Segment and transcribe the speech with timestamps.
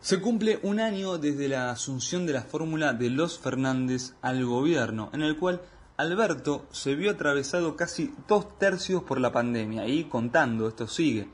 [0.00, 5.10] Se cumple un año desde la asunción de la fórmula de los Fernández al gobierno,
[5.12, 5.60] en el cual
[5.98, 11.28] Alberto se vio atravesado casi dos tercios por la pandemia y contando, esto sigue.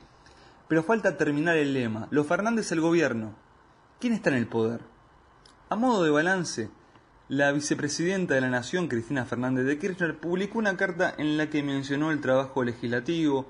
[0.67, 3.35] Pero falta terminar el lema, los Fernández al gobierno.
[4.01, 4.81] ¿Quién está en el poder?
[5.69, 6.69] A modo de balance,
[7.29, 11.63] la vicepresidenta de la Nación, Cristina Fernández de Kirchner, publicó una carta en la que
[11.63, 13.47] mencionó el trabajo legislativo,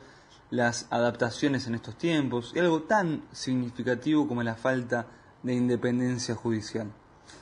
[0.49, 5.07] las adaptaciones en estos tiempos y algo tan significativo como la falta
[5.43, 6.91] de independencia judicial.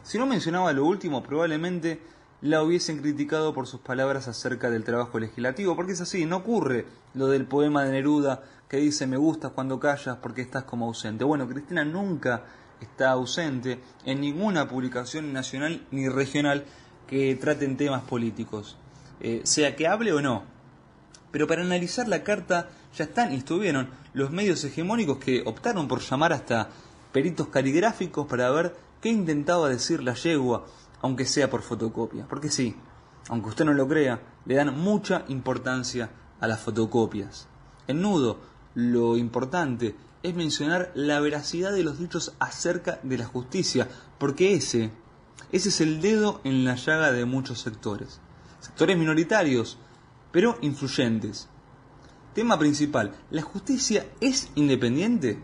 [0.03, 2.01] Si no mencionaba lo último, probablemente
[2.41, 6.85] la hubiesen criticado por sus palabras acerca del trabajo legislativo, porque es así, no ocurre
[7.13, 11.23] lo del poema de Neruda que dice me gustas cuando callas porque estás como ausente.
[11.23, 12.43] Bueno, Cristina nunca
[12.81, 16.65] está ausente en ninguna publicación nacional ni regional
[17.07, 18.77] que traten temas políticos,
[19.19, 20.54] eh, sea que hable o no.
[21.35, 25.99] Pero para analizar la carta ya están y estuvieron los medios hegemónicos que optaron por
[25.99, 26.69] llamar hasta
[27.11, 30.65] peritos caligráficos para ver qué intentaba decir la yegua,
[31.01, 32.25] aunque sea por fotocopia.
[32.29, 32.77] Porque sí,
[33.27, 37.49] aunque usted no lo crea, le dan mucha importancia a las fotocopias.
[37.87, 38.39] En nudo,
[38.73, 44.89] lo importante es mencionar la veracidad de los dichos acerca de la justicia, porque ese,
[45.51, 48.21] ese es el dedo en la llaga de muchos sectores.
[48.61, 49.77] Sectores minoritarios,
[50.35, 51.47] pero influyentes.
[52.33, 55.39] Tema principal, ¿la justicia es independiente?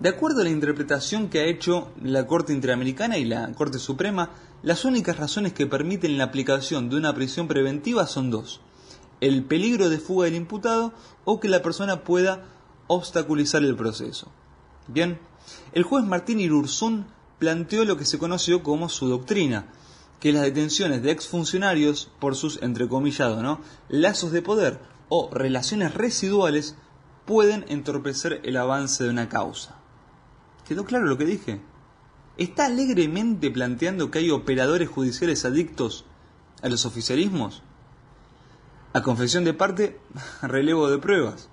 [0.00, 4.30] De acuerdo a la interpretación que ha hecho la Corte Interamericana y la Corte Suprema,
[4.64, 8.60] las únicas razones que permiten la aplicación de una prisión preventiva son dos.
[9.20, 10.92] El peligro de fuga del imputado
[11.24, 12.48] o que la persona pueda
[12.88, 14.32] obstaculizar el proceso.
[14.88, 15.20] Bien,
[15.74, 17.06] el juez Martín Irurzún
[17.38, 19.68] planteó lo que se conoció como su doctrina,
[20.20, 23.60] que las detenciones de exfuncionarios por sus, entrecomillado, ¿no?
[23.88, 26.76] lazos de poder o relaciones residuales
[27.24, 29.76] pueden entorpecer el avance de una causa.
[30.68, 31.60] ¿Quedó claro lo que dije?
[32.36, 36.04] ¿Está alegremente planteando que hay operadores judiciales adictos
[36.62, 37.62] a los oficialismos?
[38.92, 40.00] A confesión de parte,
[40.42, 41.48] relevo de pruebas.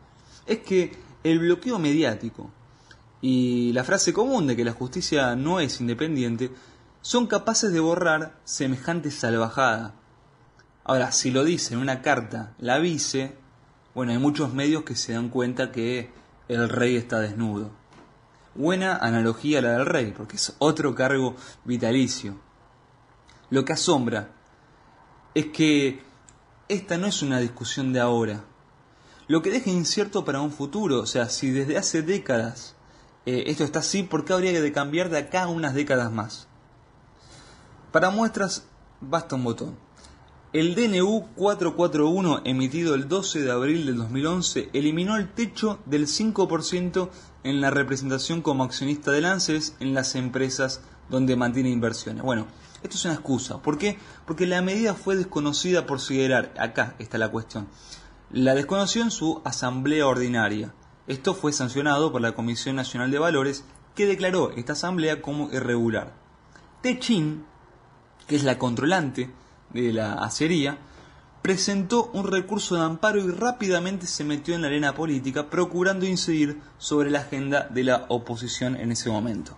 [0.45, 2.51] Es que el bloqueo mediático
[3.22, 6.51] y la frase común de que la justicia no es independiente
[7.07, 9.94] son capaces de borrar semejante salvajada.
[10.84, 13.34] Ahora, si lo dice en una carta la vice,
[13.95, 16.12] bueno, hay muchos medios que se dan cuenta que
[16.50, 17.72] el rey está desnudo.
[18.56, 22.38] Buena analogía la del rey, porque es otro cargo vitalicio.
[23.51, 24.34] Lo que asombra
[25.34, 26.01] es que
[26.67, 28.44] esta no es una discusión de ahora.
[29.29, 32.75] Lo que deja incierto para un futuro, o sea, si desde hace décadas
[33.25, 36.50] eh, esto está así, ¿por qué habría que cambiar de acá a unas décadas más?
[37.91, 38.67] Para muestras,
[39.01, 39.77] basta un botón.
[40.53, 47.09] El DNU 441, emitido el 12 de abril del 2011, eliminó el techo del 5%
[47.43, 52.23] en la representación como accionista de Lances en las empresas donde mantiene inversiones.
[52.23, 52.47] Bueno,
[52.83, 53.61] esto es una excusa.
[53.61, 53.97] ¿Por qué?
[54.25, 56.53] Porque la medida fue desconocida por Siderar.
[56.57, 57.67] Acá está la cuestión.
[58.31, 60.73] La desconoció en su asamblea ordinaria.
[61.07, 63.63] Esto fue sancionado por la Comisión Nacional de Valores,
[63.95, 66.13] que declaró esta asamblea como irregular.
[66.81, 67.45] Techin,
[68.27, 69.29] que es la controlante
[69.73, 70.77] de la acería,
[71.41, 76.59] presentó un recurso de amparo y rápidamente se metió en la arena política procurando incidir
[76.77, 79.55] sobre la agenda de la oposición en ese momento.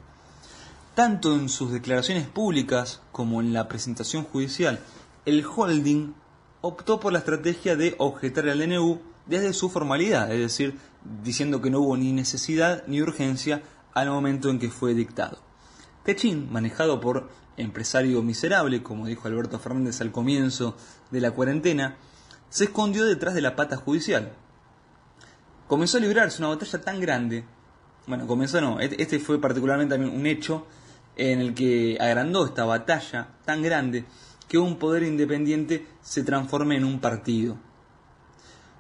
[0.94, 4.79] Tanto en sus declaraciones públicas como en la presentación judicial,
[5.25, 6.13] el holding
[6.62, 10.78] optó por la estrategia de objetar al DNU desde su formalidad, es decir,
[11.24, 13.63] diciendo que no hubo ni necesidad ni urgencia
[13.94, 15.49] al momento en que fue dictado.
[16.04, 20.76] Techin, manejado por empresario miserable, como dijo Alberto Fernández al comienzo
[21.12, 21.98] de la cuarentena,
[22.50, 24.32] se escondió detrás de la pata judicial.
[25.68, 27.46] Comenzó a librarse una batalla tan grande,
[28.08, 30.66] bueno, comenzó no, este fue particularmente también un hecho
[31.16, 34.06] en el que agrandó esta batalla tan grande
[34.48, 37.58] que un poder independiente se transforme en un partido.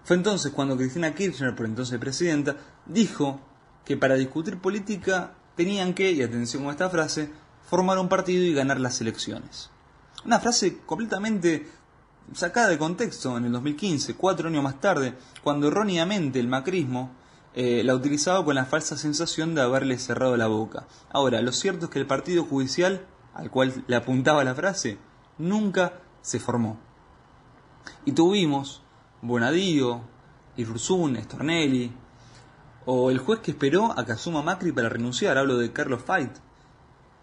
[0.03, 2.55] Fue entonces cuando Cristina Kirchner, por entonces presidenta,
[2.87, 3.39] dijo
[3.85, 7.29] que para discutir política tenían que, y atención con esta frase,
[7.69, 9.69] formar un partido y ganar las elecciones.
[10.23, 11.67] Una frase completamente
[12.33, 17.11] sacada de contexto en el 2015, cuatro años más tarde, cuando erróneamente el macrismo
[17.53, 20.87] eh, la utilizaba con la falsa sensación de haberle cerrado la boca.
[21.09, 24.97] Ahora, lo cierto es que el partido judicial, al cual le apuntaba la frase,
[25.37, 26.79] nunca se formó.
[28.05, 28.81] Y tuvimos
[29.21, 30.03] Bonadío,
[30.55, 31.91] Irurzún, Stornelli,
[32.91, 36.31] o el juez que esperó a que asuma Macri para renunciar, hablo de Carlos Fait,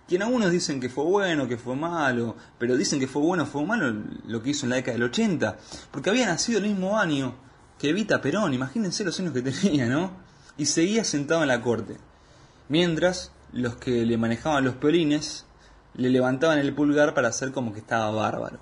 [0.06, 3.66] quien algunos dicen que fue bueno, que fue malo, pero dicen que fue bueno, fue
[3.66, 3.92] malo
[4.28, 5.58] lo que hizo en la década del 80,
[5.90, 7.34] porque había nacido el mismo año
[7.80, 10.12] que Evita Perón, imagínense los años que tenía, ¿no?
[10.56, 11.96] Y seguía sentado en la corte.
[12.68, 15.46] Mientras, los que le manejaban los peolines
[15.94, 18.60] le levantaban el pulgar para hacer como que estaba bárbaro.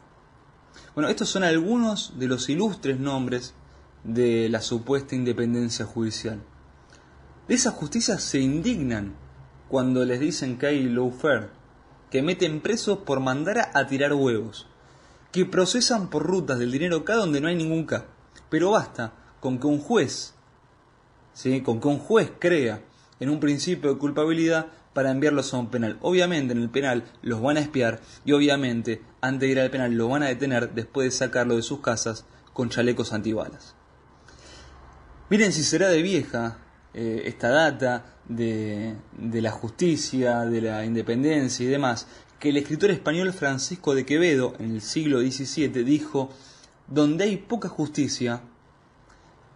[0.95, 3.53] Bueno, estos son algunos de los ilustres nombres
[4.05, 6.41] de la supuesta independencia judicial.
[7.49, 9.14] De esa justicia se indignan
[9.69, 11.50] cuando les dicen que hay lawfare,
[12.11, 14.67] que meten presos por mandar a tirar huevos,
[15.31, 18.06] que procesan por rutas del dinero K donde no hay ningún K.
[18.49, 20.35] Pero basta con que un juez,
[21.35, 21.61] ¿sí?
[21.61, 22.82] con que un juez crea
[23.20, 25.99] en un principio de culpabilidad para enviarlos a un penal.
[26.00, 29.93] Obviamente en el penal los van a espiar y obviamente antes de ir al penal
[29.93, 32.25] lo van a detener después de sacarlo de sus casas
[32.55, 33.75] con chalecos antibalas.
[35.29, 36.63] Miren si será de vieja
[36.94, 42.06] eh, esta data de, de la justicia, de la independencia y demás,
[42.38, 46.31] que el escritor español Francisco de Quevedo en el siglo XVII dijo,
[46.87, 48.43] donde hay poca justicia,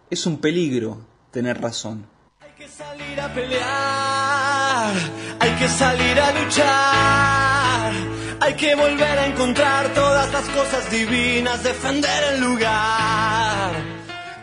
[0.09, 2.07] es un peligro tener razón.
[2.39, 4.93] Hay que salir a pelear,
[5.39, 7.93] hay que salir a luchar,
[8.41, 13.73] hay que volver a encontrar todas las cosas divinas, defender el lugar.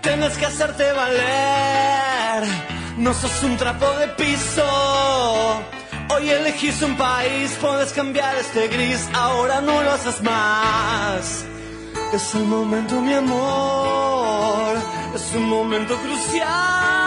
[0.02, 2.44] Tienes que hacerte valer,
[2.96, 4.64] no sos un trapo de piso.
[6.14, 11.44] Hoy elegís un país, puedes cambiar este gris, ahora no lo haces más.
[12.12, 14.76] Es el momento, mi amor,
[15.14, 17.05] es un momento crucial.